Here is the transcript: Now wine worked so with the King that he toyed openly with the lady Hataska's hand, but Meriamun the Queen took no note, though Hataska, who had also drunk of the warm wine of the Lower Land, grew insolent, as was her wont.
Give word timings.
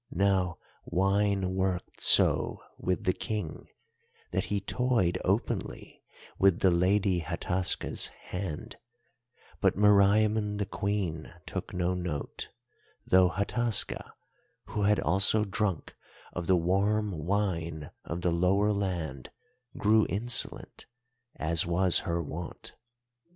Now 0.09 0.57
wine 0.83 1.53
worked 1.53 2.01
so 2.01 2.63
with 2.79 3.03
the 3.03 3.13
King 3.13 3.67
that 4.31 4.45
he 4.45 4.59
toyed 4.59 5.19
openly 5.23 6.01
with 6.39 6.61
the 6.61 6.71
lady 6.71 7.19
Hataska's 7.21 8.07
hand, 8.07 8.77
but 9.59 9.77
Meriamun 9.77 10.57
the 10.57 10.65
Queen 10.65 11.31
took 11.45 11.71
no 11.71 11.93
note, 11.93 12.49
though 13.05 13.29
Hataska, 13.29 14.13
who 14.65 14.81
had 14.81 14.99
also 14.99 15.45
drunk 15.45 15.95
of 16.33 16.47
the 16.47 16.57
warm 16.57 17.11
wine 17.11 17.91
of 18.03 18.21
the 18.21 18.31
Lower 18.31 18.71
Land, 18.71 19.29
grew 19.77 20.07
insolent, 20.09 20.87
as 21.35 21.67
was 21.67 21.99
her 21.99 22.23
wont. 22.23 22.73